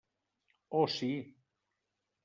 O 0.79 0.81
sí. 0.95 1.13